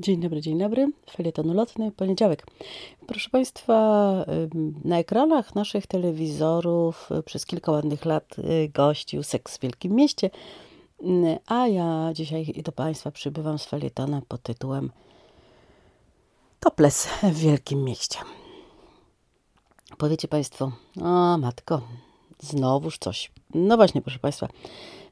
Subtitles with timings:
[0.00, 0.92] Dzień dobry, dzień dobry.
[1.10, 2.46] Felieton ulotny, poniedziałek.
[3.06, 4.24] Proszę Państwa,
[4.84, 10.30] na ekranach naszych telewizorów y, przez kilka ładnych lat y, gościł Seks w Wielkim Mieście,
[11.46, 14.90] a ja dzisiaj do Państwa przybywam z felietonem pod tytułem
[16.60, 18.18] Toples w Wielkim Mieście.
[19.98, 20.72] Powiecie Państwo,
[21.02, 21.82] o matko,
[22.40, 23.32] znowuż coś.
[23.54, 24.48] No właśnie, proszę Państwa,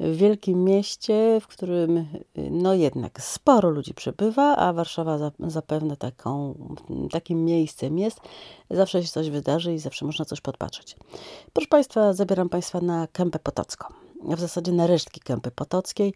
[0.00, 2.06] w wielkim mieście, w którym
[2.50, 6.54] no jednak sporo ludzi przebywa, a Warszawa zapewne taką,
[7.10, 8.20] takim miejscem jest.
[8.70, 10.96] Zawsze się coś wydarzy i zawsze można coś podpatrzeć.
[11.52, 13.94] Proszę Państwa, zabieram Państwa na Kępę Potocką.
[14.24, 16.14] W zasadzie na resztki Kępy Potockiej,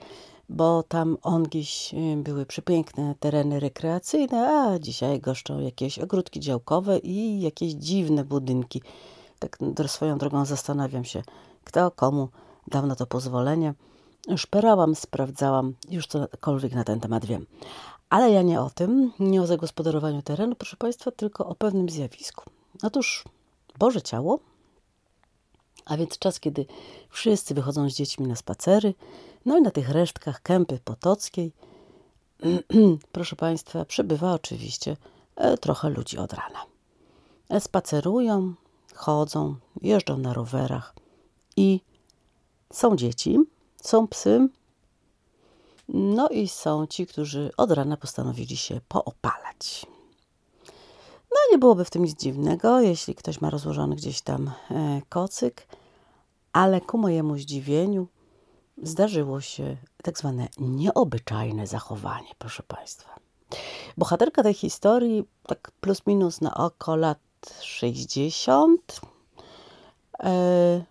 [0.49, 7.41] bo tam ongiś y, były przepiękne tereny rekreacyjne, a dzisiaj goszczą jakieś ogródki działkowe i
[7.41, 8.83] jakieś dziwne budynki.
[9.39, 11.23] Tak swoją drogą zastanawiam się,
[11.65, 12.29] kto komu
[12.67, 13.75] dał na to pozwolenie.
[14.37, 17.47] Szperałam, sprawdzałam, już cokolwiek na ten temat wiem.
[18.11, 22.45] Ale ja nie o tym, nie o zagospodarowaniu terenu, proszę Państwa, tylko o pewnym zjawisku.
[22.83, 23.25] Otóż
[23.79, 24.39] Boże Ciało,
[25.85, 26.67] a więc czas, kiedy
[27.11, 28.95] wszyscy wychodzą z dziećmi na spacery,
[29.47, 31.53] no i na tych resztkach kępy potockiej,
[33.13, 34.97] proszę Państwa, przybywa oczywiście
[35.37, 36.59] e, trochę ludzi od rana.
[37.49, 38.55] E, spacerują,
[38.95, 40.95] chodzą, jeżdżą na rowerach
[41.57, 41.81] i
[42.73, 43.39] są dzieci,
[43.83, 44.49] są psy,
[45.89, 49.87] no i są ci, którzy od rana postanowili się poopalać.
[51.31, 55.67] No nie byłoby w tym nic dziwnego, jeśli ktoś ma rozłożony gdzieś tam e, kocyk,
[56.53, 58.07] ale ku mojemu zdziwieniu
[58.83, 63.15] zdarzyło się tak zwane nieobyczajne zachowanie, proszę Państwa.
[63.97, 67.19] Bohaterka tej historii, tak plus minus na oko lat
[67.61, 69.12] 60, E,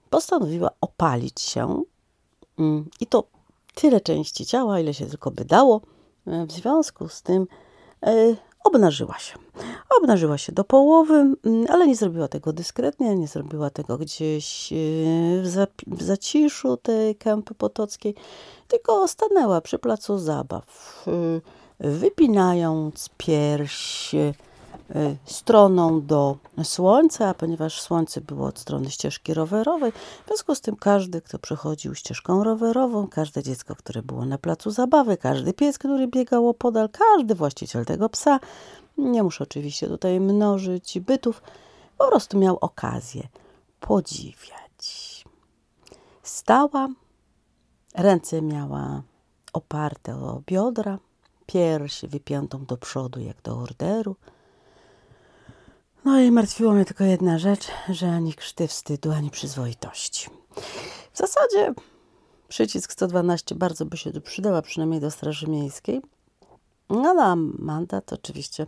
[0.10, 1.84] postanowiła opalić się
[2.60, 3.24] mm, i to
[3.76, 5.82] tyle części ciała, ile się tylko by dało.
[6.28, 7.48] E, w związku z tym
[8.06, 9.36] e, obnażyła się.
[10.02, 14.74] Obnażyła się do połowy, mm, ale nie zrobiła tego dyskretnie, nie zrobiła tego gdzieś
[15.88, 18.16] w zaciszu tej kępy potockiej,
[18.68, 21.06] tylko stanęła przy placu zabaw,
[21.80, 24.12] wypinając pierś,
[25.26, 31.22] stroną do słońca, ponieważ słońce było od strony ścieżki rowerowej, w związku z tym każdy,
[31.22, 36.50] kto przechodził ścieżką rowerową, każde dziecko, które było na placu zabawy, każdy pies, który biegał
[36.50, 38.40] opodal, każdy właściciel tego psa,
[38.98, 41.42] nie muszę oczywiście tutaj mnożyć bytów,
[41.98, 43.28] po prostu miał okazję
[43.80, 45.26] podziwiać.
[46.24, 46.88] Stała,
[47.96, 49.02] ręce miała
[49.54, 51.00] oparte o biodra,
[51.46, 54.16] pierś wypiętą do przodu jak do orderu,
[56.06, 60.30] no i martwiło mnie tylko jedna rzecz, że ani krzty wstydu, ani przyzwoitości.
[61.14, 61.74] W zasadzie
[62.48, 66.02] przycisk 112 bardzo by się tu przydała, przynajmniej do Straży Miejskiej.
[66.90, 68.66] No, a mandat oczywiście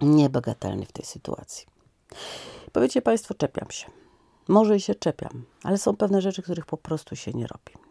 [0.00, 1.66] niebagatelny w tej sytuacji.
[2.72, 3.86] Powiecie Państwo, czepiam się.
[4.48, 7.86] Może i się czepiam, ale są pewne rzeczy, których po prostu się nie robi.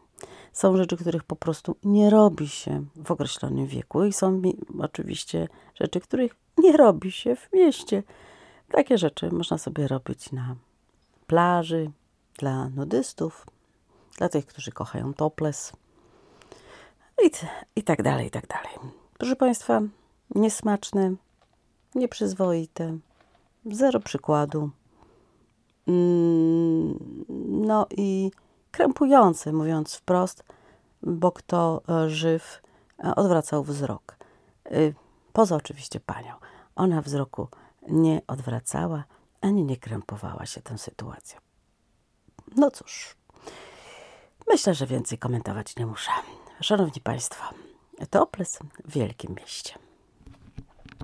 [0.53, 4.41] Są rzeczy, których po prostu nie robi się w określonym wieku i są
[4.79, 8.03] oczywiście rzeczy, których nie robi się w mieście.
[8.75, 10.55] Takie rzeczy można sobie robić na
[11.27, 11.91] plaży,
[12.37, 13.45] dla nudystów,
[14.17, 15.73] dla tych, którzy kochają topless
[17.25, 17.31] i,
[17.75, 18.71] i tak dalej, i tak dalej.
[19.17, 19.81] Proszę Państwa,
[20.35, 21.15] niesmaczne,
[21.95, 22.97] nieprzyzwoite,
[23.65, 24.69] zero przykładu.
[25.87, 28.31] Mm, no i
[28.71, 30.43] krępujące, mówiąc wprost,
[31.03, 32.61] bo kto e, żyw
[33.03, 34.17] e, odwracał wzrok.
[34.71, 34.93] Y,
[35.33, 36.33] poza oczywiście panią.
[36.75, 37.47] Ona wzroku
[37.87, 39.03] nie odwracała
[39.41, 41.39] ani nie krępowała się tę sytuacją.
[42.55, 43.15] No cóż,
[44.47, 46.11] myślę, że więcej komentować nie muszę.
[46.61, 47.43] Szanowni Państwo,
[48.09, 49.73] Toples w Wielkim Mieście.